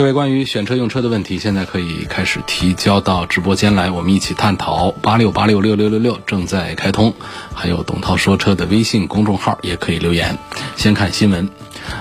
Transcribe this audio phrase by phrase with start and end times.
[0.00, 4.90] 各位关于选车用车的问题，现在可以开始提交到直播间来，我们一起探讨。
[4.92, 7.12] 八六八六六六六六正在开通，
[7.54, 10.38] 还有董涛说车的微信公众号也可以留言。
[10.74, 11.50] 先看新闻，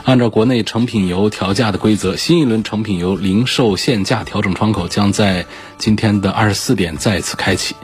[0.05, 5.45] 按照国内成品油调价的规则，新一轮成品油零售限价调整窗口将在
[5.77, 7.75] 今天的二十四点再次开启。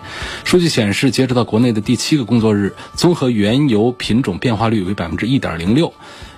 [0.45, 5.93] 数据显示，截止到国内的第七个工作日，综合原油品种变化率为百分之一点零六。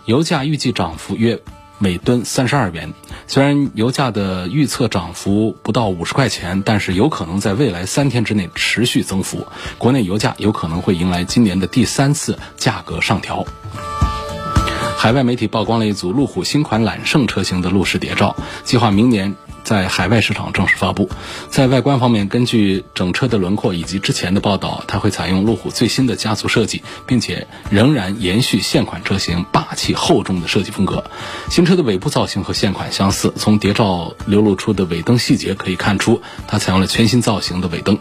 [0.05, 1.39] 油价预计涨幅约
[1.79, 2.93] 每吨三十二元。
[3.27, 9.45] 虽然油价的预测涨幅不到五十块钱，但是有可能在未来三天之内持续增幅。
[9.77, 13.45] 国内油价有可能会迎来今年的第三次价格上调。
[14.97, 19.35] 海外媒体曝光了一组路虎新款揽胜车型的路试谍照，计划明年。
[19.67, 21.09] 在海外市场正式发布。
[21.49, 31.03] 在外观方面，根据整车的轮廓以及之前的报道，它会采用路虎最新的家族设计，并且仍然延续现款车型霸气厚重的设计风格。
[31.49, 37.97] 新车的尾部造型和现款相似，从谍照流露出的尾灯细节可以看出，它采用了全新造型的尾灯。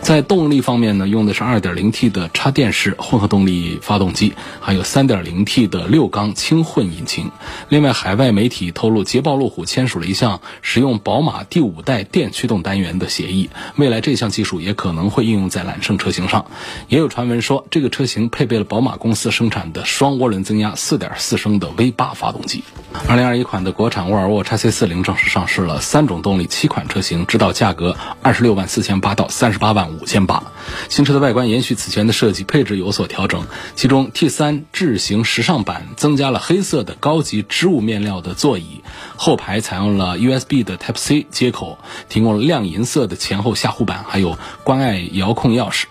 [0.00, 7.32] 在动力方面呢，用的是 2.0T 的插电式混合动力发动机，还有 3.0T 的六缸轻混引擎。
[7.68, 16.44] 另外，海外媒体透露，捷豹路虎签署了一项使用用宝马第五代电驱动单元的协议，未来这项技术也可能会应用在揽胜车型上。
[16.88, 22.62] 也有传闻说，这个车型配备了宝马公司生产的双涡轮增压4.4升的 V8 发动机。
[23.08, 29.94] 2021款的国产沃尔沃 x C40 正式上市了，三种动力，七款车型，指导价格26万四千八到38万。
[29.94, 30.42] 五千八，
[30.88, 33.46] 新车的外观延续此前的设计，配置有所调整。
[33.76, 38.82] 其中 T 三智行时尚版增加了黑色的高级织物面料的座椅，
[39.16, 45.84] 后排采用了 USB 的 Type C 接口，提供了亮银色的前后下护板，还有关爱遥控钥匙。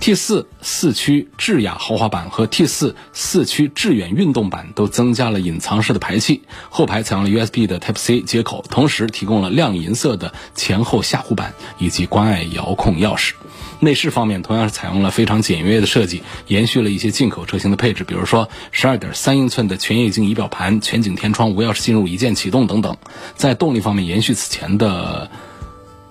[0.00, 13.32] T 四四驱智雅豪华版和 T 四四驱致远运动版都增加了隐藏式的排气，后排采用了 USB 的 Type C 接口，同时提供了亮银色的前后下护板以及关爱遥控钥匙。
[13.80, 22.96] 内饰方面同样是采用了非常简约的设计，延续了一些进口车型的配置，比如说十二点三英寸的全液晶仪表盘、全景天窗、无钥匙进入、一键启动等等。
[23.34, 25.30] 在动力方面，延续此前的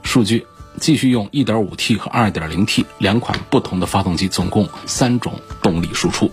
[0.04, 0.46] 数据。
[0.80, 6.32] 继续用 1.5T 和 2.0T 两款不同的发动机，总共三种动力输出。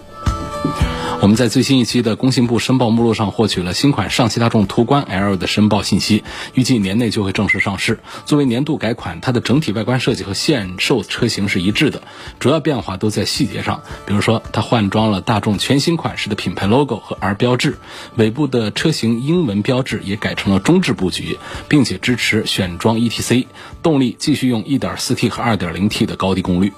[1.22, 6.22] 我们在最新一期的工信部申报目录上获取了新款上汽大众途观 L 的申报信息，
[6.54, 7.99] 预计年内就会正式上市。
[8.27, 12.03] 作为年度改款，它的整体外观设计和现售车型是一致的，
[12.38, 13.82] 主要变化都在细节上。
[14.06, 17.78] 比如说，它换装了大众全新款式的品牌 logo 和 R 标志，
[18.15, 23.47] 尾部的车型英文标志也改成了中置布局，并且支持选装 ETC，
[23.83, 26.72] 动力继续用 1.4T 和 2.0T 的高低功率。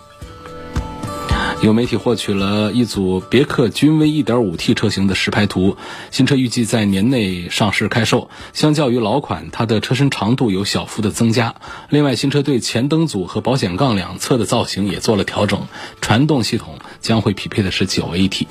[1.60, 5.76] 有媒体获取了一组别克君威 1.5T 车型的实拍图，
[6.12, 8.30] 新车预计在年内上市开售。
[8.52, 11.56] 相较于老款，它的车身长度有小幅的增加。
[11.90, 15.66] 另外，新车对前灯组和保险杠两侧的造型也做了调整，
[16.00, 18.46] 传动系统将会匹配的是 9AT。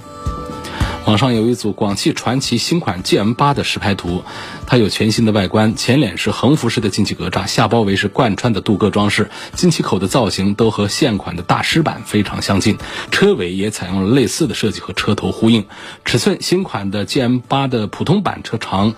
[1.08, 4.26] 网上有一组广汽传祺新款 GM 八的实拍图，
[4.66, 12.78] 它有全新的外观，前脸是横幅式的进气格栅，下包围是贯穿的镀铬装饰，进气口的造型都和现款的大师版非常相近，
[13.10, 15.66] 车尾也采用了类似的设计和车头呼应。
[16.04, 18.94] 尺寸，新款的 GM 八的普通版车长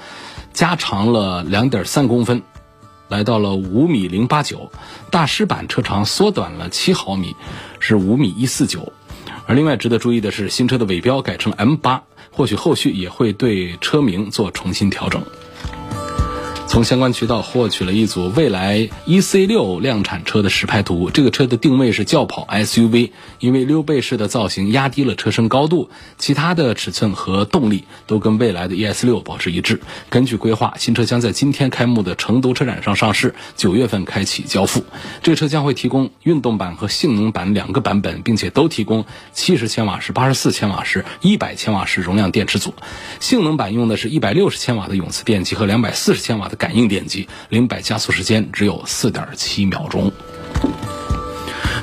[0.52, 2.42] 加长了两点三公分，
[3.08, 4.72] 来到了五米零八九，
[5.12, 7.36] 大师版车长缩短了七毫米，
[7.80, 8.92] 是五米一四九。
[9.50, 15.24] 而另外值得注意的是，新车的尾标改成 M 八，或许后续也会对车名做重新调整。
[16.68, 23.10] 从相关渠道获取了一组未来 EC 六量产车的实拍图，这个车的定位是轿跑 SUV，
[23.40, 25.90] 因为溜背式的造型压低了车身高度，
[26.20, 29.82] 其他的尺寸和动力都跟蔚来的 ES 六保持一致。
[30.10, 34.86] 根据规划，新车将在今天开幕的成都车展上上市，九月份开启交付。
[35.24, 42.76] 这车将会提供运动版和性能版两个版本，并且都提供七十千瓦时、八十四千瓦时、一百千瓦时容量电池组。
[43.20, 46.60] 性能版用的是一百六十千瓦的永磁电机和两百四十千瓦的。
[46.60, 50.12] 感应电机零百加速时间只有四点七秒钟。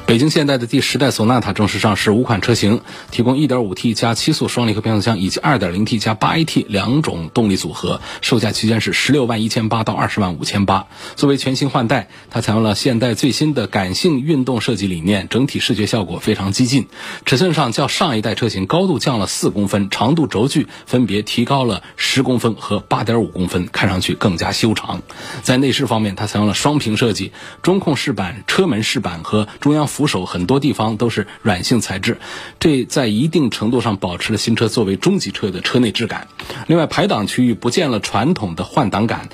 [0.07, 2.81] 北京现代的第十代索纳塔正式上市，五款车型
[3.11, 10.87] 提供 1.5T 加七速双离合变速箱以及 2.0T 加 8AT 两种动力组合，售价区间是十六万一千八到二十万五千八。
[11.17, 16.87] 作为全新换代，它采用了现代最新的感性运动设计理念，整体视觉效果非常激进。
[17.25, 25.03] 尺寸上较上一代车型高度降了四公分，长度轴距分别提高了十公分和八点五公分，看上去更加修长。
[25.43, 32.19] 在内饰方面，它采用了双屏设计，中控饰板、车门饰板和中央扶手很多地方都是软性材质，
[32.61, 36.29] 这在一定程度上保持了新车作为中级车的车内质感。
[36.67, 39.31] 另外，排档区域不见了传统的换挡杆，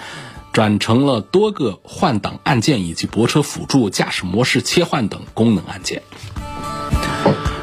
[0.53, 6.05] 转成了多个换挡按键以及泊车辅助、驾驶模式切换等功能按键。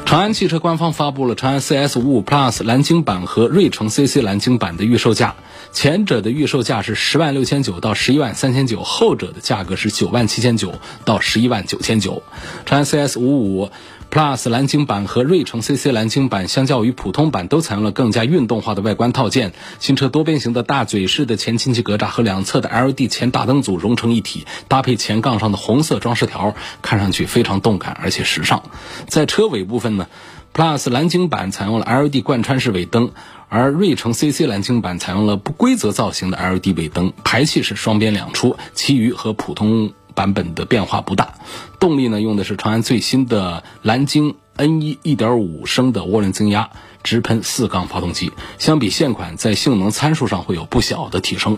[0.05, 5.35] 长安汽车官方发布了长安 CS 五五 Plus 蓝鲸版和瑞城 CC 蓝鲸版的预售价，
[5.71, 10.73] 前者的预售价是十万六千九到十一万三千九，后者的价格是九万七千九
[11.05, 12.23] 到十一万九千九。
[12.65, 13.71] 长安 CS 五五
[14.11, 28.63] Plus 蓝鲸版和瑞城 CC 蓝鲸版相较于普通版都采用了更加运动化的外观套件，新车多边形的大嘴式的前进气格栅和两侧的 LED 前大灯组融成一体，搭配前杠上的红色装饰条，看上去非常动感而且时尚。
[29.07, 30.07] 在车尾部分呢
[30.55, 33.11] ，Plus 蓝鲸版采用了 LED 贯穿式尾灯，
[33.49, 39.91] 而瑞城 CC 蓝鲸版采用了不规则造型的 LED 尾灯，排气是双边两出，其余和普通。
[40.15, 41.35] 版本的变化不大，
[41.79, 46.71] 动力呢用的是长安最新的蓝鲸 N1 1.5升的涡轮增压
[47.03, 51.57] 直喷四缸发动机，相比现款在性能参数上会有不小的提升。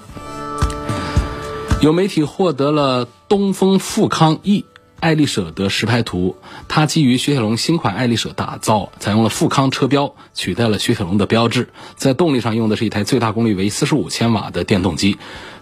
[1.81, 4.65] 有媒体获得了东风富康 E
[5.01, 6.37] 爱丽舍的实拍图，
[6.67, 11.69] 它基于雪铁龙新款爱丽舍打造，采用了富康车标，取代了雪铁龙的标志。
[11.95, 15.17] 在动力上用的是一台最大功率为四十五千瓦的电动机。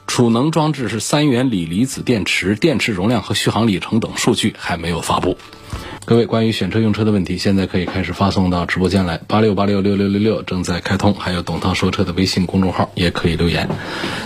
[0.09, 5.37] 储能装置是三元锂离子电池，电池容量和续航里程等数据还没有发布。
[6.03, 13.69] 各位关于选车用车的问题，现在可以开始发送到直播间来，八六八六六六六六正在开通，还有董涛说车的微信公众号也可以留言。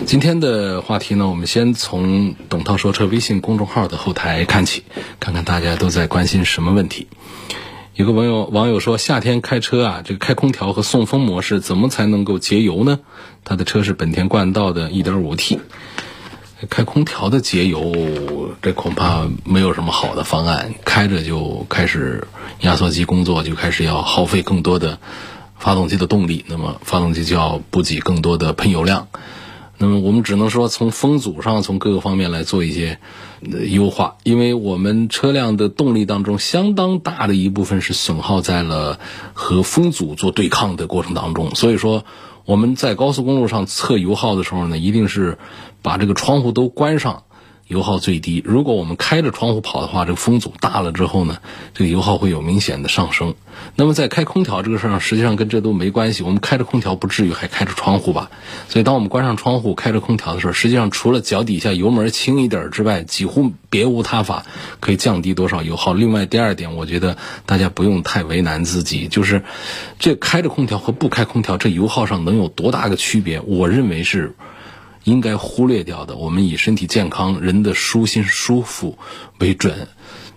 [0.05, 4.83] 今天的话题呢，我们先从董涛说车微信公众号的后台看起，
[5.19, 7.07] 看看大家都在关心什么问题。
[7.95, 12.99] 有个网友网友说，夏天开车啊，这个开空调和送风模式怎么才能够节油呢？
[13.43, 15.59] 他的车是本田冠道的 1.5T，
[16.71, 20.73] 开空调的节油，这恐怕没有什么好的方案。
[20.83, 22.27] 开着就开始
[22.61, 24.97] 压缩机工作，就开始要耗费更多的
[25.59, 29.07] 发动机的动力，那么发动机就要补给更多的喷油量。
[29.83, 32.99] 那么我们只能说从风阻上，从各个方面来做一些
[33.69, 38.97] 优化，因为我们车辆的动力当中相当大的一部分是损耗在了
[39.33, 41.53] 和风阻做对抗的过程当中。
[41.53, 42.05] 所以说
[42.45, 45.37] 我们在高速公路上测油耗的时候呢，一定是
[45.81, 47.23] 把这个窗户都关上。
[47.67, 48.41] 油耗最低。
[48.45, 51.37] 如果我们开着窗户跑的话，这个风阻大了之后呢，
[51.73, 53.35] 这个油耗会有明显的上升。
[53.75, 56.23] 那么在开空调这个事儿上，实际上跟这都没关系。
[56.23, 58.29] 我们开着空调不至于还开着窗户吧？
[58.67, 64.45] 所以当我们关上窗户、开着空调的时候，实际上除了脚底下油门轻一点之外，几乎别无他法
[64.79, 65.93] 可以降低多少油耗。
[65.93, 69.43] 另外，第二点，我觉得大家不用太为难自己，就是
[69.99, 73.39] 这开着空调和不开空调，这油耗上能有多大个区别？
[73.41, 74.35] 我认为是。
[75.03, 78.97] 应该忽略掉的，我们以身体健康、人的舒心舒服
[79.39, 79.87] 为准。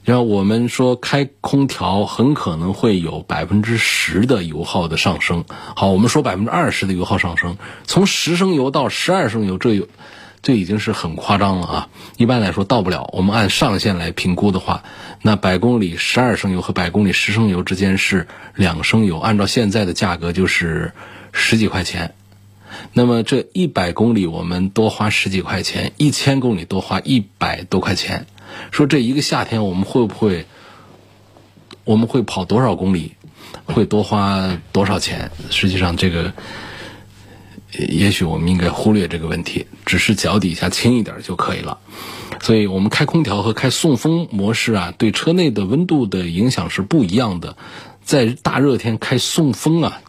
[0.05, 5.45] 然后我们说开空调很可能会有百分之十的油耗的上升。
[5.75, 9.89] 好，我们说百分之二十的油耗上升，从十升油到十二升油，这有
[10.43, 11.89] 这已经是很夸张了啊！
[12.19, 13.11] 一般来说到不了。
[13.13, 14.85] 我们按上限来评估的话，
[15.23, 20.93] 那百公里十二升油和百公里十升油之间是两升油，按照现在的价格就是
[21.33, 22.15] 十几块钱。
[22.93, 28.27] 那么这一百公里我们多花十几块钱，一千公里多花一百多块钱。
[28.71, 30.47] 说这一个夏天我们会不会，
[31.85, 33.13] 我们会跑多少公里，
[33.65, 35.31] 会多花多少钱？
[35.51, 36.33] 实际上这个，
[37.73, 41.79] 也许我们应该忽略这个问题，只是脚底下轻一点就可以了。
[42.41, 47.57] 所以我们开空调和开送风模式啊，对车内的温度的影响是不一样的。
[48.05, 50.01] 在大热天开送风啊，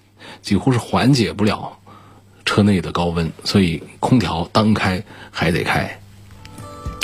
[0.42, 1.77] 几乎是缓解不了。
[2.48, 6.00] 车内的高温，所以空调当开还得开，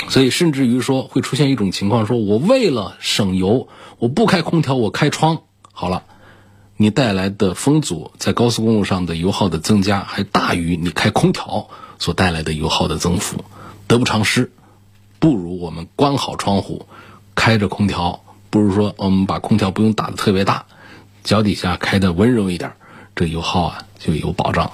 [0.08, 6.04] 所以甚至于说会出现一种情况：说我为了省油，我不开空调，我开窗好了，
[6.78, 13.44] 你带来的风阻在高速公路上的油耗的增加还大于你开空调所带来的油耗的增幅，
[13.86, 14.50] 得不偿失。
[15.20, 16.86] 不如我们关好窗户，
[17.34, 20.64] 开着空调，不如说我们把空调不用打的特别大，
[21.22, 22.72] 脚底下开的温柔一点，
[23.14, 24.70] 这油耗啊就有保障。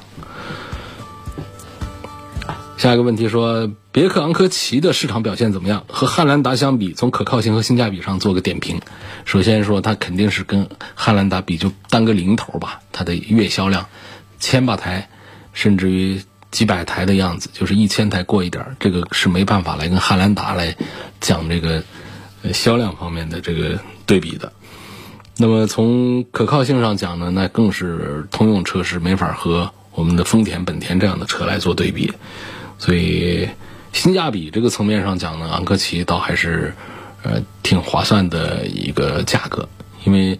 [2.77, 5.85] 下一个问题说，别克昂科旗的市场表现怎么样？
[5.87, 8.81] 和汉兰达相比，从可靠性和性价比上做个点评。
[9.27, 13.87] 首先说，它肯定是跟汉兰达比就单个零头吧，它的月销量
[14.39, 15.11] 千把台，
[15.53, 20.75] 甚至于几百台的样子，就是一千台过一点，这个是没办法来跟汉兰达来
[21.21, 21.83] 讲这个
[22.55, 24.51] 销量方面的这个对比的。
[25.43, 32.13] 那么从可靠性上讲呢，那更是通用车是没法和我们的丰田、本田这样的车来做对比。
[32.79, 33.49] 所以
[33.91, 36.75] 性价比这个层面上讲呢，昂科旗倒还是
[37.23, 39.67] 呃挺划算的一个价格，
[40.05, 40.39] 因为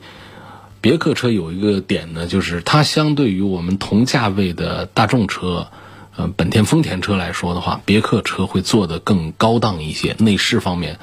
[0.83, 5.69] 别克车有一个点呢，就是它相对于我们同价位的大众车，
[6.15, 10.99] 呃本田、丰田车来说的话，别克车会做的更高档一些，内饰方面，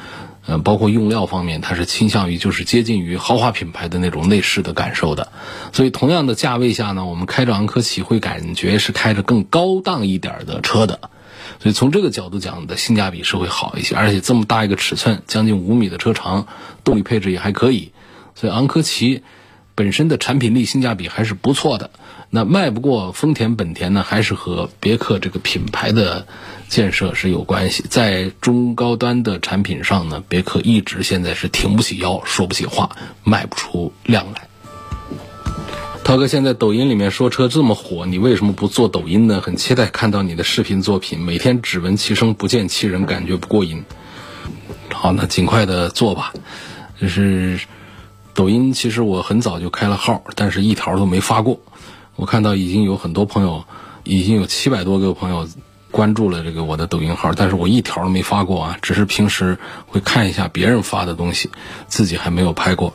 [0.47, 5.31] 呃包括用料方面，它是倾向于就是接近于豪华品牌的那种内饰的感受的。
[5.73, 10.99] 所以同样的价位下呢，我们开着昂科旗会感觉是开着更高档一点的车的。
[11.59, 16.47] 所以从这个角度讲的性价比是会好一些，而且这么大一个尺寸，将近五米的车长，
[16.83, 17.91] 动力配置也还可以，
[18.35, 19.23] 所以昂科旗
[19.75, 21.89] 本身的产品力、性价比还是不错的。
[22.29, 26.27] 那卖不过丰田、本田呢，还是和别克这个品牌的
[26.67, 27.85] 建设是有关系。
[27.89, 32.89] 在中高端的产品上呢，别克一直现在是挺不起腰、说不起话、
[33.23, 34.47] 卖不出量来。
[36.03, 39.41] 涛哥，现在抖音里面说车这么火，你为什么不做抖音呢？
[39.41, 43.83] 很期待看到你的视频作品，每天只闻其声不见其人，感觉不过瘾。
[44.93, 46.33] 好，那尽快的做吧。
[46.99, 47.59] 就是
[48.33, 51.59] 抖音，其实我很早就开了号，但是一条都没发过。
[52.17, 53.63] 我看到已经有很多朋友，
[54.03, 55.47] 已经有七百多个朋友
[55.91, 61.49] 关注了这个我的抖音号，但是我一条都没发过啊，只是平时会看一下别人发的东西，
[61.87, 62.93] 自己还没有拍过。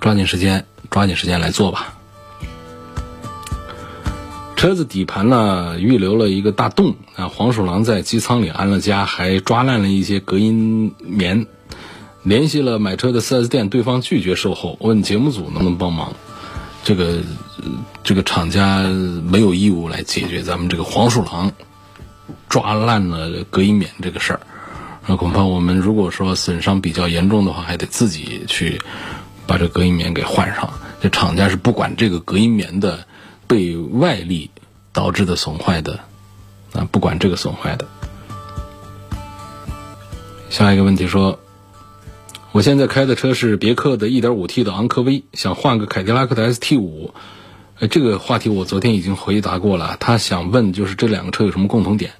[0.00, 1.94] 抓紧时间，抓紧时间来做吧。
[4.56, 11.46] 车子底盘呢预留了一个大洞啊，黄鼠狼在机舱里安了家，还抓烂了一些隔音棉。
[12.24, 16.12] 联系了买车的 4S 店，对方拒绝售后，问节目组能不能帮忙。
[16.84, 17.20] 这个
[18.08, 21.52] 这个厂家没有义务来解决咱们这个黄鼠狼
[22.48, 24.40] 抓烂了隔音棉这个事儿。
[25.06, 28.80] 那恐怕我们如果说损伤比较严重的话，还得自己去
[29.46, 30.72] 把这隔音棉给换上。
[31.02, 33.06] 这厂家是不管这个隔音棉的。
[33.46, 34.50] 被外力
[34.94, 36.00] 导致的损坏的，
[36.72, 37.86] 啊，不管这个损坏的。
[40.48, 41.38] 下一个问题说，
[42.52, 47.10] 我现在开的车是别克的 1.5T 的昂科威，想换个凯迪拉克的 ST5。
[47.80, 49.96] 呃，这个话题我昨天已经回答过了。
[50.00, 52.10] 他想问就是这两个车有什么共同点？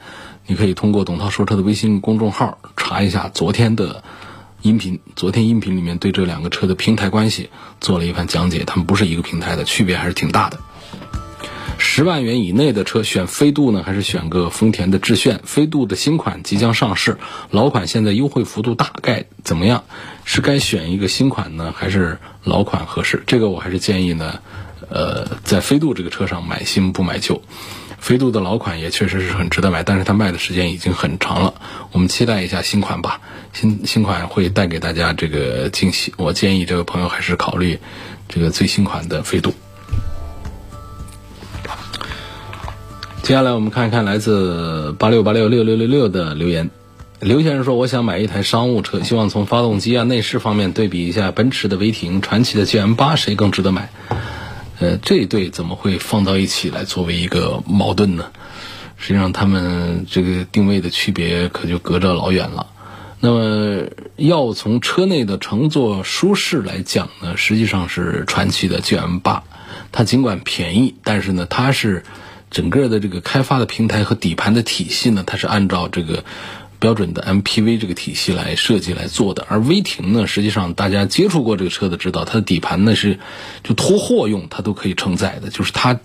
[0.46, 4.04] 你可以通过董涛说车的微信公众号查一下昨天的
[4.62, 5.00] 音频。
[5.16, 7.50] 昨天音频里面对这两个车的平台关系
[7.80, 10.60] 做了一番讲解，他们不是一个平台的，区别还是挺大的。
[11.76, 15.40] 十万元以内的车选飞度呢，还是选个丰田的致炫？
[15.44, 17.18] 飞度的新款即将上市，
[17.50, 19.82] 老款现在优惠幅度大概怎么样？
[20.24, 23.24] 是该选一个新款呢，还是老款合适？
[23.26, 24.40] 这个我还是建议呢，
[24.88, 27.42] 呃，在飞度这个车上买新不买旧。
[27.98, 31.54] 飞度的老款也确实是很值得买，但是它卖的时间已经很长了。
[31.90, 33.20] 我们期待一下新款吧，
[33.52, 36.14] 新新款会带给大家这个惊喜。
[36.16, 37.80] 我建议这位朋友还是考虑
[38.28, 39.52] 这个最新款的飞度。
[43.22, 46.70] 接下来我们看一看来自八六八六六六六六的留言。
[47.20, 53.90] 刘先生说：“我想买一台商务车，希望从发动机啊、内饰方面对比一下奔驰的威霆、传祺的 GM 八，谁更值得买？”
[54.78, 58.30] 呃，这一对怎么会放到一起来作为一个矛盾呢？
[58.96, 62.66] 实际上，他们这个定位的区别可就隔着老远了。
[63.20, 69.44] 那么，要从车内的乘坐舒适来讲呢，实际上是传祺的 GM 八，
[69.92, 72.04] 它尽管便宜，但是呢，它是。
[72.50, 76.24] 整个的这个开发的平台和底盘的体系呢，它是按照这个
[76.78, 79.46] 标准的 MPV 这个体系来设计来做的。
[79.48, 83.18] 而威霆呢，实际上大家接触过这个车的知道，它的底盘呢是
[83.64, 85.98] 就拖货用，它都可以承载的，就是它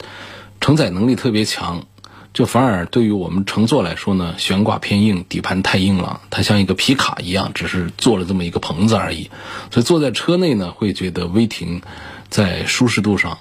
[0.60, 1.86] 承载能力特别强。
[2.34, 9.30] 就反而对于我们乘坐来说呢，悬挂偏硬，底盘太硬了，它像一个皮卡一样，只是做了这么一个棚子而已。
[9.70, 11.84] 所以坐在车内呢，会觉得威霆
[12.30, 13.38] 在舒适度上。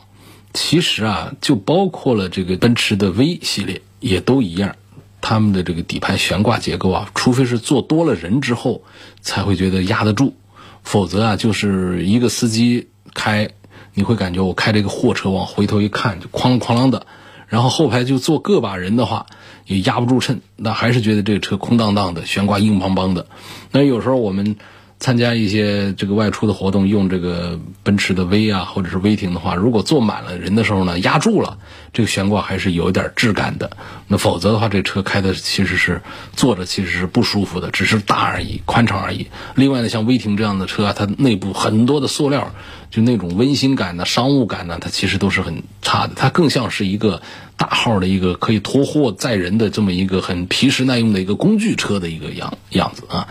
[0.53, 4.77] 其实啊，就包括了这个奔驰的 V 系列，也都一样。
[5.23, 8.83] 他们的这个底盘悬挂结构啊，除非是坐多了人之后，
[9.23, 10.35] 才会觉得压得住，
[10.83, 13.49] 否则啊，就是一个司机开，
[13.95, 17.07] 你会感觉我开这个货车往回头一看就哐啷哐啷的，
[17.47, 19.25] 然后后排就坐个把人的话，
[19.64, 23.26] 也压不住秤，那还是觉得这个车空荡荡的，悬挂硬邦邦的。
[23.71, 24.57] 那有时候我们。
[25.02, 31.59] 参加一些这个外出的活动，用这个奔驰的 V 啊，或者是威霆的话，如果坐满了人的时候呢，压住了，
[31.92, 33.68] 这个悬挂还是有一点质感的。
[34.06, 36.00] 那否则的话，这车开的其实是
[36.37, 39.26] 坐着其实是不舒服的，只是大而已，宽敞而已。
[39.56, 42.49] 另外呢，像威霆这样的车啊，它内部很多的塑料，
[42.93, 46.13] 就那种温馨感呢、商务感呢，它其实都是很差的。
[46.15, 47.23] 它更像是一个
[47.57, 53.29] 大号的一个可以拖货载人的这么一个很皮实耐用的一个工具车的一个样样子啊。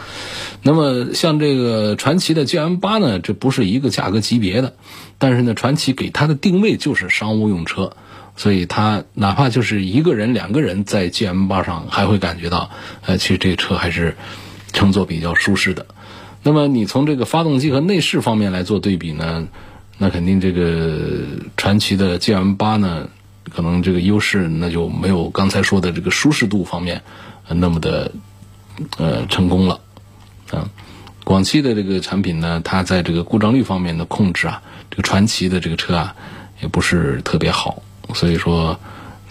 [0.63, 4.73] 那么像这个传祺的 GM 八呢，这不是一个价格级别的，
[5.19, 7.95] 但是呢，传祺给它的定位就是商务用车，
[8.35, 12.71] 所以它哪怕就是一个人、两个人在 GM 八上，还会感觉到，
[13.05, 14.17] 呃，其实这车还是
[14.73, 15.85] 乘坐比较舒适的。
[16.43, 19.47] 那么你从这个发动机和内饰方面来做对比呢，
[19.97, 21.21] 那肯定这个
[21.55, 23.07] 传祺的 GM 八呢，
[23.53, 27.01] 可能这个优势那就没有刚才说的这个舒适度方面
[27.47, 28.11] 那么的
[28.97, 29.79] 呃成功了。
[30.53, 30.67] 嗯，
[31.23, 36.15] 广汽的这个产品呢，它在这个故障率方面的控制啊，这个传祺的这个车啊，
[36.61, 37.83] 也不是特别好。
[38.13, 38.77] 所以说，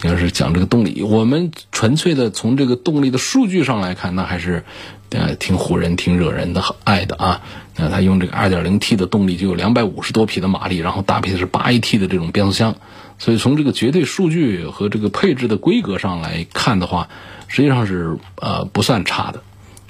[0.01, 4.63] 你要是讲这个动力，我们纯粹的从这个动力的数据上来看，那还是
[5.11, 7.41] 呃挺唬人、挺惹人的爱的啊。
[7.75, 12.75] 那它用这个 2.0T 的动力就有250多匹的马力，然后搭配的是 8AT 的这种变速箱，
[13.17, 17.07] 所以从这个绝对数据和这个配置的规格上来看的话，
[17.47, 19.41] 实际上是呃不算差的。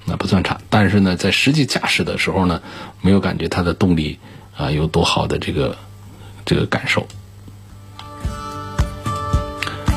[0.04, 2.64] 那不算差，但是呢，在实际驾驶的时候呢，
[3.02, 4.18] 没有感觉它的动力
[4.58, 5.78] 啊有多好的这个
[6.44, 7.08] 这个感受。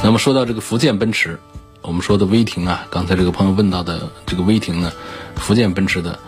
[0.03, 1.41] 那么说到这个福建奔驰，
[1.87, 4.93] 我们说的威霆啊，刚才这个朋友问到的这个威霆呢，
[5.37, 6.19] 福建奔驰的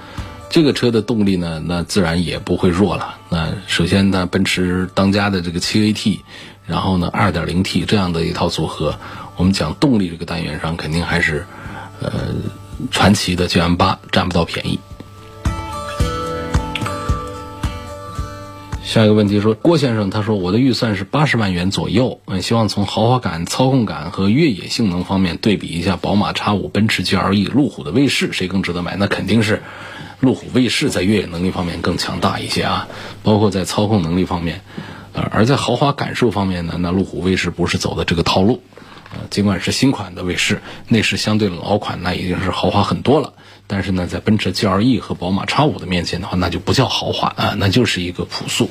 [0.50, 3.18] 这个车的动力呢，那自然也不会弱了。
[3.30, 6.20] 那首先呢，奔驰当家的这个七 AT，
[6.66, 8.98] 然后呢二点零 T 这样的一套组合，
[9.36, 11.46] 我们讲动力这个单元上肯定还是
[12.00, 12.12] 呃。
[12.90, 14.78] 传奇的 GM 八占不到便宜。
[18.86, 28.94] 下一个问题说，郭先生他说我的预算是八十万元左右，嗯，希望从豪华感、操控感和越野性能方面对比一下宝马 X 五、奔驰 GLE、路虎的卫士，谁更值得买？
[28.94, 29.60] 那肯定是
[30.20, 32.86] 路虎卫士在越野能力方面更强大一些啊，
[33.24, 34.60] 包括在操控能力方面，
[35.14, 38.62] 呃，而在豪华感受方面呢，那路虎卫士不是走的这个套路。
[39.12, 43.32] 呃尽管是新款的卫士，内饰相对老款那已经是豪华很多了。
[43.66, 48.70] 但是呢，在奔驰 GLE 和宝马 X5 的面前的话，那就不叫豪华啊，那就是一个朴素。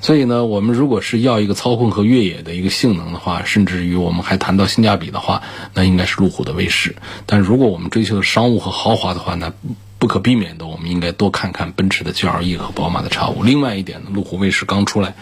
[0.00, 5.42] 所以呢，我们如果是要一个操控和越野的一个性能的话，甚至于我们还谈到性价比的话，
[5.74, 6.96] 那应该是路虎的卫士。
[7.26, 9.52] 但如果我们追求的商务和豪华的话，那
[9.98, 13.44] 不可避免的，我们应该多看看奔驰的 GLE 和宝马的 X5。
[13.44, 15.14] 另外一点呢，路虎卫士刚出来。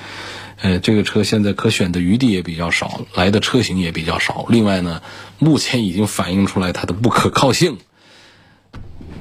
[0.63, 4.45] 呃，这个车现在可选的余地也比较少，来的车型也比较少。
[4.51, 5.01] 另外呢，
[5.39, 7.79] 目前已经反映出来它的不可靠性，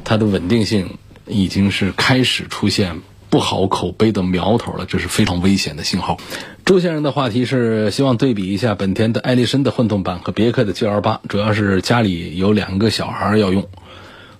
[0.09, 6.17] 它的稳定性已经是开始出现不好口碑的苗头了，这是非常危险的信号。
[6.65, 13.69] 周先生的话题是希望对比一下本田的艾力绅的混动版和别克的 GL 八，主要是家里有两个小孩要用。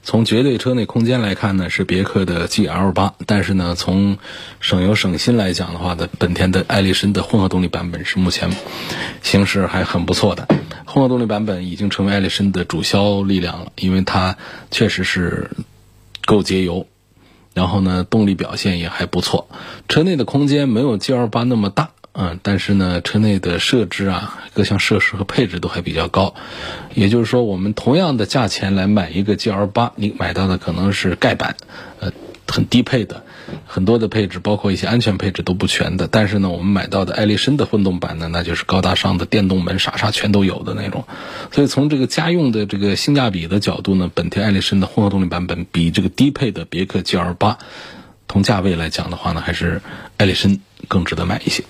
[0.01, 4.17] 从绝对车内空间来看呢，是别克的 GL 八，但是呢，从
[4.60, 8.49] 省油省心来讲的话呢，本田的艾力绅的混合动力版本是目前
[9.21, 10.47] 形势还很不错的。
[10.91, 14.38] 混合动力版本已经成为艾力绅的主销力量了，因为它
[14.71, 15.52] 确实是
[16.25, 16.88] 够节油，
[17.54, 19.47] 然后呢，动力表现也还不错。
[19.88, 21.91] 车内的空间没有 GL 八那么大。
[22.12, 26.34] 嗯，但是呢，车内的设置啊，各项设施和配置都还比较高。
[26.95, 31.56] 也就是说，我们同样的价钱来买一个 GL 八，你买到的可能是盖板，
[31.99, 32.12] 呃，
[32.47, 33.23] 很低配的，
[33.65, 36.07] 很多的配置，包括一些安全配置都不全的。
[36.07, 41.05] 但是呢，我们买到的艾力绅的混动版呢，那就是高大上的电动门，啥啥全都有的那种。
[41.51, 47.57] 所以从这个家用的这个性价比的角度呢，本田艾力绅的混合动力版本比这个低配的别克 GL 八
[48.27, 49.81] 同价位来讲的话呢，还是
[50.17, 51.63] 艾力绅更值得买一些。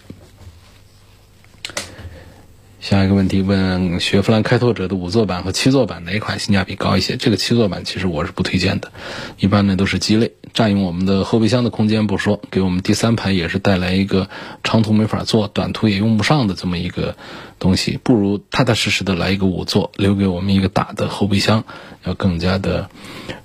[2.80, 7.18] 下一个问题问雪佛兰开拓者的五座版和七座版哪一款性价比高一些？
[7.18, 8.94] 这个七座版其实我是不推荐的，
[9.38, 14.30] 一般呢都是鸡肋，占用我们的后备箱的空间不说，给我们第三排也是带来一个
[14.64, 17.18] 长途没法坐，短途也用不上的这么一个
[17.60, 21.66] 东西，不如踏踏实实的来一个五座，留给我们一个大的后备箱，
[22.06, 22.90] 要更加的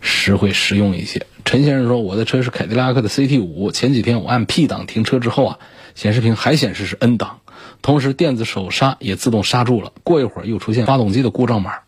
[0.00, 1.26] 实惠实用一些。
[1.44, 5.58] 陈先生说我的车是凯迪拉克的 CT 五，前几天我按 P 档停车之后啊，
[5.96, 7.40] 显示屏还显示是 N 档。
[7.84, 9.92] 同时，电子手刹也自动刹住了。
[10.04, 11.80] 过一会儿又出现发动机的故障码，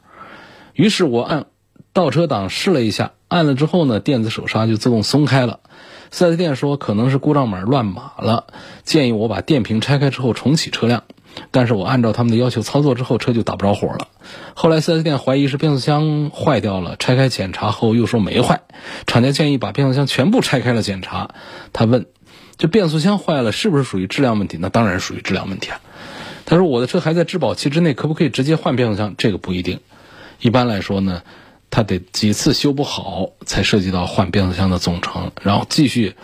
[0.74, 1.46] 于是我按
[1.94, 5.61] 倒车档试了一下，按了之后呢，电子手刹就自动松开了。
[6.11, 8.46] 四 S 店说可能是故障码乱码了，
[8.82, 11.04] 建议我把电瓶拆开之后重启车辆。
[11.50, 14.09] 但是我按照他们的要求操作之后，车就打不着火了。
[14.52, 18.61] 后来 4S 店怀疑是变速箱坏掉了，拆开检查后又说没坏，
[19.06, 21.30] 厂家建议把变速箱全部拆开了检查。
[21.72, 22.04] 他问，
[22.59, 24.59] 这变速箱坏了是不是属于质量问题？
[24.61, 25.80] 那当然属于质量问题啊。
[26.46, 29.14] 他说我的车还在质保期之内，可不可以直接换变速箱？
[29.18, 29.80] 这个不一定。
[30.40, 31.22] 一般来说呢，
[31.70, 36.14] 它得几次修不好才涉及到换变速箱的总成，然后继续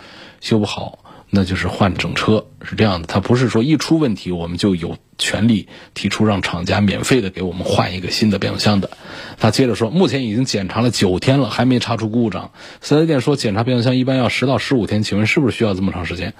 [0.41, 0.97] 修不好。
[1.35, 8.91] 那就是换整车是这样的，它不是说一出问题我们就有权利提出让厂家免费的给我们换一个新的变速箱的。
[9.39, 12.51] 他接着说，目前已经检查了九天了，还没查出故障。
[12.81, 16.35] 四 S 店说检查变速箱一般要十到十五天，请问是不是需要这么长时间？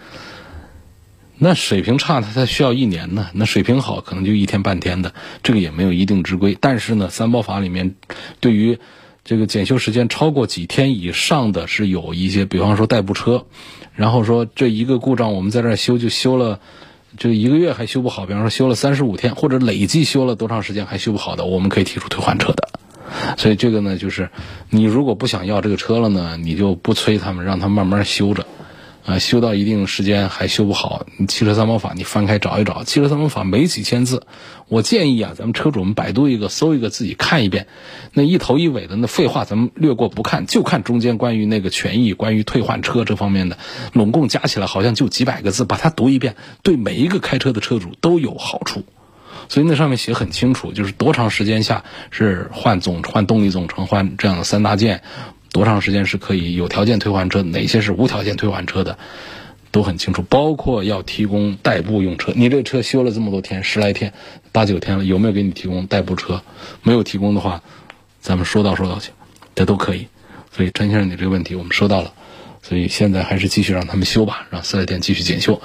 [1.37, 6.57] 那水平差它才需要一年呢，那水平好可能就一天半天的，这个也没有一定之规。
[6.59, 7.95] 但是呢，三包法里面
[8.39, 8.77] 对于
[9.25, 13.45] 这个检修时间超过几天以上的是有一些，比方说代步车。
[13.95, 16.59] 然后说这一个故障我们在这儿修就修了，
[17.17, 22.69] 这一个月还修不好，比方说修了三十五天，或者累计修了多长时间还修不好的，我们可以提出退换车的。
[23.37, 24.29] 所以这个呢，就是
[24.69, 28.45] 你如果不想要这个车了呢，你就不催他们，让他慢慢修着。
[29.05, 34.25] 啊，修到一定时间还修不好，你汽车三包法你翻开找一找，汽车三包法没几千字，
[34.69, 37.67] 我建议啊，咱们车主们百度一个，搜一个，自己看一遍，
[38.13, 43.57] 那一头一尾的那废话咱们略过不看，就看中间关于那个权益、关于退换车这方面的，
[43.91, 48.85] 拢共加起来好像就几百个字，把它读一遍，对每一个开车的车主都有好处。
[49.49, 55.01] 所以那上面写很清楚，就是多长时间下是换总换动力总成换这样的三大件。
[55.53, 57.43] 多长时间是可以有条件退换车？
[57.43, 58.97] 哪些是无条件退换车的，
[59.71, 60.23] 都很清楚。
[60.23, 64.13] 包括要提供代步用车，你这车修了这么多天，十来天、
[64.51, 66.41] 八九天了，有没有给你提供代步车？
[66.81, 67.61] 没有提供的话，
[68.19, 69.11] 咱们说到说到去，
[69.53, 70.07] 这都可以。
[70.51, 72.11] 所以陈先生，你这个问题我们收到了，
[72.63, 75.61] 所以现在还是继续让他们修吧，让四 S 店继续检修。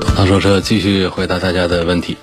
[0.00, 2.16] 东方说车继续回答大家的问题。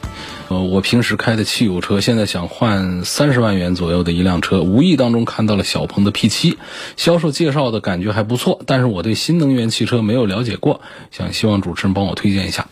[0.50, 6.58] 呃，我平时开的汽油车，现在想换三十万元左右的一辆车，无意当中看到了小鹏的 P7，
[6.98, 12.68] 销售介绍的感觉还不错，但是我对新能源汽车没有了解过，想希望主持人帮我推荐一下。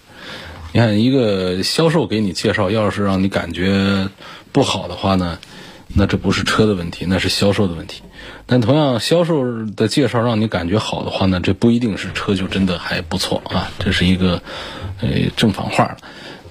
[0.73, 4.09] 你看，一个销售给你介绍，要是让你感觉
[4.51, 5.39] 不好的话呢，
[5.95, 8.01] 那这不是车的问题，那是销售的问题。
[8.45, 14.41] 但同样，销售的介绍让你感觉好的话呢，这不一定是车就真的还不错啊，这是一个
[14.99, 15.97] 呃正反话了。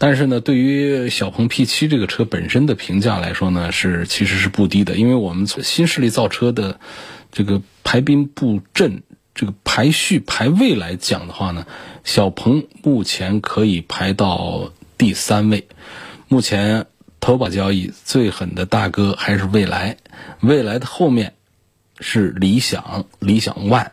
[0.03, 4.97] 但是呢，对于小鹏 P7 这个车本身的评价来说呢，是其实是不低的。
[4.97, 6.81] 因为我们从新势力造车的
[7.31, 9.03] 这个排兵布阵、
[9.35, 11.67] 这个排序排位来讲的话呢，
[12.03, 15.69] 小鹏目前可以排到第三位。
[16.29, 16.87] 目前
[17.21, 19.99] 头把交易最狠的大哥还是蔚来，
[20.41, 21.35] 蔚来的后面
[21.99, 23.91] 是理想、理想 ONE。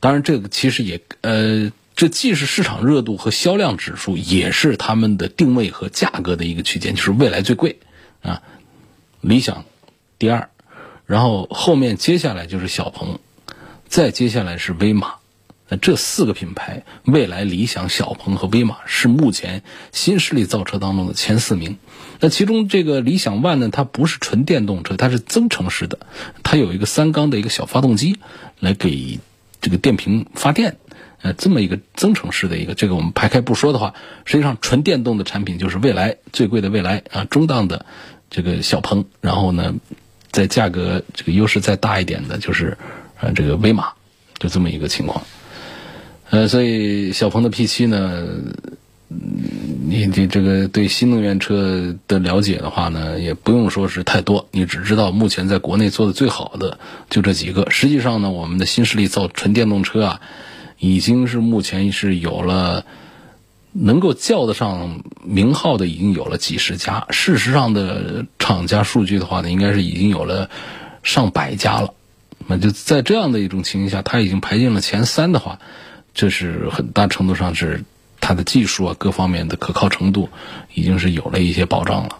[0.00, 1.72] 当然，这个其实也呃。
[1.96, 7.78] 这既是市场热度和销量指数，也是他们的定位和价格的一个区间，就是未来最贵
[8.22, 8.42] 啊。
[9.20, 9.64] 理想
[10.18, 10.50] 第二，
[11.06, 13.20] 然后后面接下来就是小鹏，
[13.88, 15.14] 再接下来是威马。
[15.68, 21.78] 那这四个品牌，未来、理想、小鹏和威马是目前新势力造车当中的前四名。
[22.20, 26.00] 那其中这个理想 ONE 呢，它不是纯电动车，它是增程式的，
[26.42, 28.18] 它有一个三缸的一个小发动机
[28.60, 29.20] 来给
[29.62, 30.76] 这个电瓶发电。
[31.24, 33.94] 呃，这么一个增程式的一个，这个我们排开不说的话，
[34.26, 37.86] 实际上纯电动的产品就是未来最贵的未来啊，中档的
[38.28, 39.74] 这个小鹏，然后呢，
[40.30, 42.76] 在价格这个优势再大一点的就是
[43.18, 43.94] 呃这个威马，
[44.38, 45.24] 就这么一个情况。
[46.28, 48.28] 呃，所以小鹏的 P7 呢，
[49.08, 57.70] 你你这个对新能源车的了解的话呢，也不用说是太多，你只知道目前在国内做的最好的就这几个。
[57.70, 60.20] 实际上呢，我们的新势力造纯电动车啊。
[60.78, 62.84] 已经是目前是有了
[63.72, 67.06] 能够叫得上名号的，已经有了几十家。
[67.10, 70.50] 事实上的厂家数据的话呢，应该是已经有了
[71.02, 71.94] 上百家了。
[72.46, 75.58] 那就在这样的一种情形下，它已经排进了前三的话，
[76.12, 77.84] 这是很大程度上是
[78.20, 80.28] 它的技术啊各方面的可靠程度
[80.74, 82.18] 已经是有了一些保障了。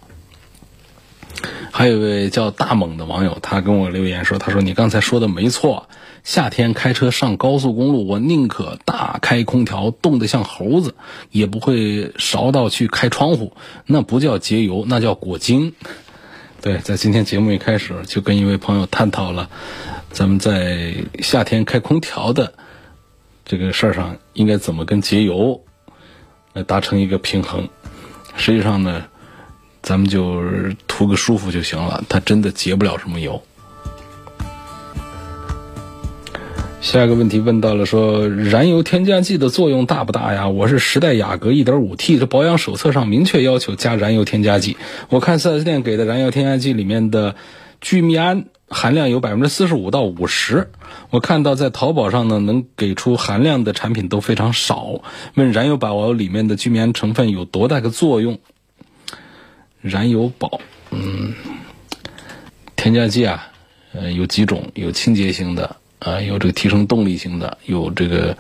[1.73, 5.89] 还有一位叫大猛的网友，他跟我留言说：“他说你刚才说的没错。”
[6.25, 10.95] 夏天开车上高速公路，我宁可大开空调，冻得像猴子，
[11.31, 13.53] 也不会烧到去开窗户。
[13.85, 15.75] 那不叫节油，那叫果精。
[16.63, 19.51] 对，在今天节目一开始就跟一位朋友探讨了，
[20.11, 22.55] 咱们在夏天开空调的
[23.45, 25.61] 这个事儿上，应该怎么跟节油
[26.55, 27.69] 来达成一个平衡。
[28.35, 29.05] 实际上呢，
[29.85, 30.43] 咱们就
[30.89, 33.43] 图个舒服就行了，它真的节不了什么油。
[36.81, 40.49] 下一个问题问到了，说燃油添加剂的作用大不大呀？
[40.49, 44.79] 我是时代雅阁 1.5T，这保养手册上明确要求加燃油添加剂。
[45.11, 47.37] 我看 4S 店给的燃油添加剂里面的
[47.83, 50.71] 聚醚胺含量有百分之四十五到五十，
[51.11, 55.03] 我看到在淘宝上呢，能给出含量的产品都非常少。
[55.35, 58.39] 问燃油宝里面的聚醚胺成分有多大个作用？
[59.85, 61.35] 燃油宝，嗯，
[62.75, 63.53] 添加剂啊，
[63.93, 65.77] 呃，有几种，有清洁型的。
[65.99, 68.37] 啊，有这个提升动力型的，有这个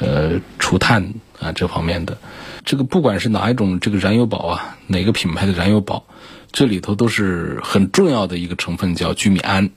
[0.00, 2.18] 呃除碳啊这方面的，
[2.64, 6.06] 这个不管是哪一种这个燃油宝啊，哪个品牌的燃油宝，
[6.50, 9.70] 这里头都是很重要的一个成分叫聚米胺。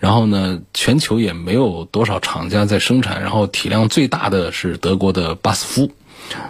[0.00, 5.92] 然后呢，全球也没有多少厂家在生产，然后体量最大的是德国的巴斯夫，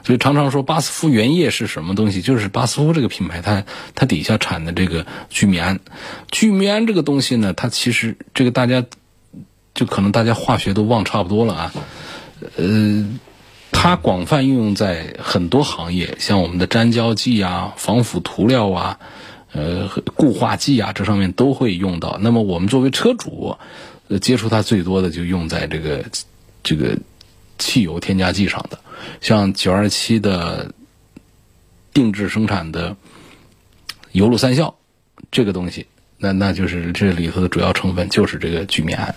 [0.05, 3.64] 所以常常说巴斯夫原液是什么东西，就是巴斯夫这个品牌它
[3.95, 5.81] 它底下产的这个聚醚胺。
[6.31, 8.85] 聚醚胺这个东西呢，它其实这个大家。
[9.75, 11.73] 就可能大家化学都忘差不多了啊，
[12.59, 13.09] 呃，
[13.71, 18.99] 它广泛应用在很多行业，像我们的粘胶剂啊、防腐涂料啊、
[19.53, 22.18] 呃固化剂啊，这上面都会用到。
[22.21, 23.57] 那么我们作为车主，
[24.09, 26.05] 呃，接触它最多的就用在这个
[26.62, 26.99] 这个
[27.57, 28.79] 汽油添加剂上的，
[29.21, 30.73] 像九二七的
[31.93, 32.97] 定制生产的
[34.12, 34.75] 油路三效
[35.31, 35.87] 这个东西，
[36.19, 39.15] 那那就是这里头的主要成分就是这个聚醚胺。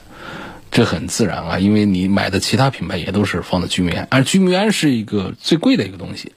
[0.72, 6.34] 这很自然啊，因为你买的其他品牌也都是放的聚醚胺，而聚醚胺是一个最贵的一个东西，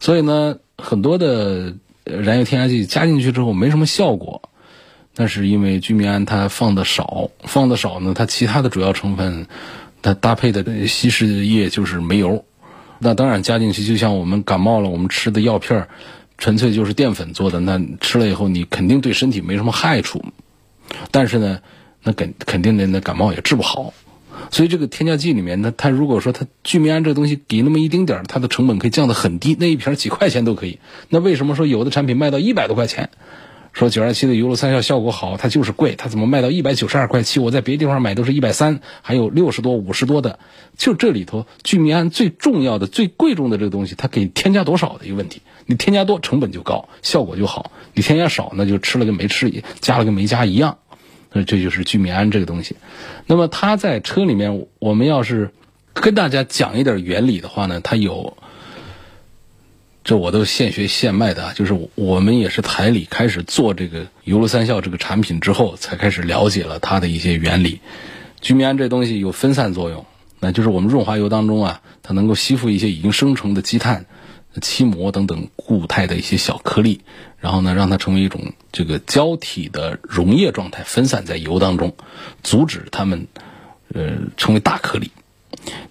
[0.00, 4.40] 所以呢，很多的燃油添加剂加进去之后没什么效果，
[5.14, 9.46] 那是因为聚醚胺它放的少，放的少呢，它其他的主要成分
[10.00, 12.42] 它搭配的稀释液就是煤油，
[13.02, 15.88] 那当然加进去就像我们感冒了，我们吃的药片儿
[16.38, 20.24] 纯粹就是淀粉做的，那吃了以后你肯定对身体没什么害处，
[21.10, 21.58] 但是呢。
[22.04, 23.94] 那肯肯定的，那感冒也治不好，
[24.50, 30.80] 所以这个添加剂里面，呢，它如果说它聚醚胺这个东西给那么一丁点儿，它的成本可以降得很低，那一瓶几块钱都可以。
[31.10, 33.10] 那为什么说有的产品卖到一百多块钱？
[33.72, 37.40] 说九二七的油路三效效果好，它就是贵，它怎么卖到一百九十二块七？
[37.40, 40.38] 我在别的地方买都是一百三，还有六十多、五十多的。
[40.76, 45.42] 就这里头聚醚胺最重要的、最贵重的这个东西，它给添加多少的一个问题。
[45.66, 50.78] 你添加多，成本就高，效果就好；你添加少，那就吃了跟没吃，加了跟没加一样。
[51.32, 52.76] 那这就是聚醚胺这个东西，
[53.26, 55.50] 那么它在车里面，我们要是
[55.94, 58.36] 跟大家讲一点原理的话呢，它有，
[60.04, 67.80] 这我都现学现卖的，就是我们也是台里开始做这个油路三效这个产品之后，才开始了解了它的一些原理。
[68.40, 70.04] 聚醚胺这东西有分散作用，
[70.40, 74.06] 那就是我们润滑油当中啊，它能够吸附一些已经生成的积碳。
[74.60, 77.00] 漆膜等等固态的一些小颗粒，
[77.38, 81.96] 然后呢，让它成为一种这个胶体的溶液状态，分散在油当中，
[82.42, 83.28] 阻止它们
[83.94, 85.10] 呃成为大颗粒。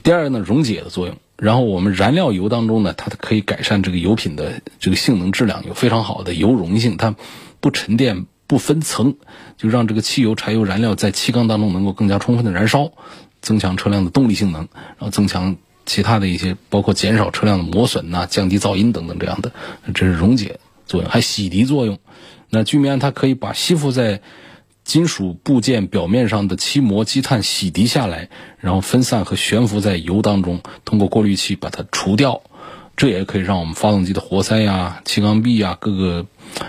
[0.03, 1.17] 第二个呢，溶解的作用。
[1.41, 7.15] 然后我们燃料油当中呢，它可以改善这个油品的这个性能质量，有非常好的油溶性，它
[7.59, 9.15] 不沉淀、不分层，
[9.57, 12.91] 就让这个汽油、柴油燃料在气缸当中能够更加充分的燃烧，
[13.41, 15.57] 增强车辆的动力性能，然后增强。
[15.83, 19.51] 其他的一些，包括减少车辆的磨损呐、降低噪音等等这样的，
[19.95, 21.97] 这是溶解作用，还洗涤作用。
[22.51, 24.21] 那聚醚胺它可以把吸附在
[24.91, 28.27] 金属部件表面上的漆膜积碳洗涤下来，
[28.59, 32.41] 然后分散和悬浮在油当中，通过过滤器把它除掉。
[32.97, 36.25] 这也可以让我们发动机的活塞呀、气缸壁呀各个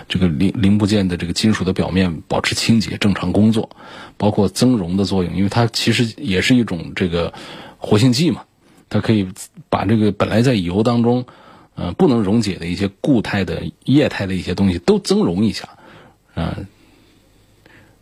[0.07, 3.69] 这个零零部件的这个金属的表面保持清洁、正常工作。
[4.15, 7.33] 包括增容的作用，因为它其实也是一种这个
[7.77, 8.43] 活性剂嘛。
[8.87, 9.27] 它可以
[9.67, 11.25] 把这个本来在油当中，
[11.75, 15.67] 呃，不能溶解的一些固态的、液态的一些东西都增溶一下，
[16.35, 16.67] 嗯，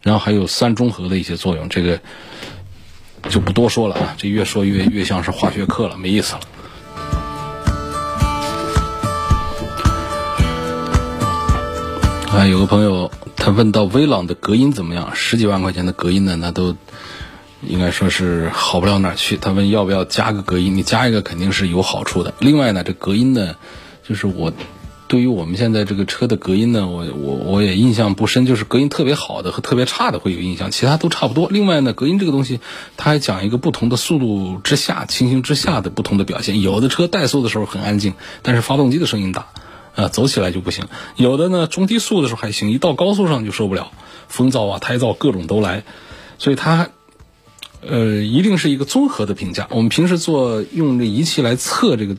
[0.02, 2.00] 然后还有三中和的一些作用，这个
[3.30, 6.42] 就不多说了啊，这越说越越像是化学课了，没意思了。
[12.34, 15.12] 啊，有个朋友他问到威朗的隔音怎么样？
[15.14, 16.76] 十几万块钱的隔音呢，那都。
[17.64, 19.38] 应该说是好不了哪去。
[19.38, 20.76] 他问要不要加个隔音？
[20.76, 22.34] 你加一个肯定是有好处的。
[22.40, 23.56] 另外呢，这隔音呢，
[24.04, 24.52] 就是我
[25.12, 28.46] 对于我们现在这个车的隔音呢，我我我也印象不深。
[28.46, 31.50] 就是隔音特别好的和特别差的会有印象，其他都差不多。
[31.52, 32.62] 另外呢，隔音这个东西，
[32.96, 36.62] 它还讲一个不同的速度之下情形之下的不同的表现。
[36.62, 39.48] 有的车怠速的时候很安静，但是发动机的声音大，
[39.98, 40.86] 啊，走起来就不行。
[41.18, 43.92] 有的呢，中低速的时候还行，一到高速上就受不了，
[44.30, 45.84] 风噪啊、胎噪各种都来，
[46.38, 46.88] 所以它。
[47.84, 49.68] 呃，一定是一个综合的评价。
[49.72, 52.16] 我们平时做用这仪器来测这个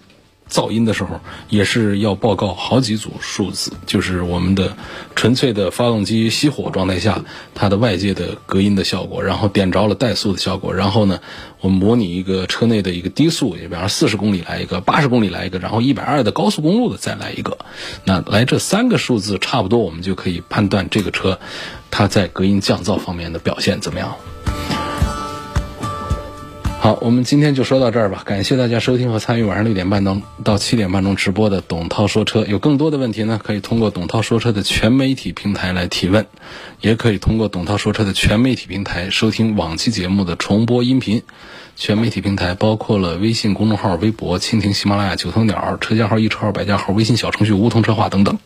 [0.52, 4.76] 噪音的时候，也是要报告好几组数字，就是我们的
[5.16, 11.20] 纯粹的发动机熄火状态下，它的外界的隔音的效果，然后点着了怠速的效果，然后呢，
[11.62, 17.56] 我们模拟一个车内的一个低速，也比方说四十公里来一个，八十公里来一个，然后一百二的高速公路的再来一个，
[18.04, 21.40] 那来这三个数字差不多，我们就可以判断这个车
[21.90, 24.14] 它在隔音降噪方面的表现怎么样。
[26.82, 28.24] 好，我们今天就说到这儿吧。
[28.26, 32.44] 感谢大家收听和参与晚上六点半到到七点半钟直播的董涛说车。
[32.44, 36.26] 有更多的问题呢，可以通过董涛说车的全媒体平台来提问，
[36.80, 41.22] 也可以通过董涛说车的全媒体平台收听往期节目的重播音频。
[41.76, 48.40] 全媒体平台包括了微信公众号、微博、蜻蜓、喜马拉雅、九头鸟、车架号、易车号、百家号、微信小程序梧桐车话等等。